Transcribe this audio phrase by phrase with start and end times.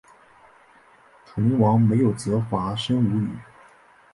[1.27, 3.29] 楚灵王没有责罚申无宇。